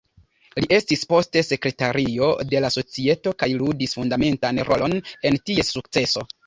[0.63, 5.01] Li estis poste sekretario de la societo kaj ludis fundamentan rolon
[5.33, 6.31] en ties sukceso.